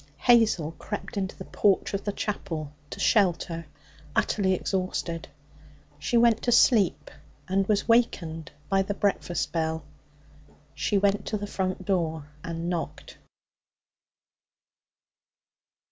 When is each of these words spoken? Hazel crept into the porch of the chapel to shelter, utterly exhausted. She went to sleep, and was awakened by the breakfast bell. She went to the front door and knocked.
Hazel 0.17 0.71
crept 0.79 1.15
into 1.15 1.35
the 1.37 1.45
porch 1.45 1.93
of 1.93 2.03
the 2.05 2.11
chapel 2.11 2.73
to 2.89 2.99
shelter, 2.99 3.67
utterly 4.15 4.55
exhausted. 4.55 5.27
She 5.99 6.17
went 6.17 6.41
to 6.41 6.51
sleep, 6.51 7.11
and 7.47 7.67
was 7.67 7.83
awakened 7.83 8.51
by 8.67 8.81
the 8.81 8.95
breakfast 8.95 9.51
bell. 9.51 9.83
She 10.73 10.97
went 10.97 11.27
to 11.27 11.37
the 11.37 11.45
front 11.45 11.85
door 11.85 12.31
and 12.43 12.67
knocked. 12.67 13.17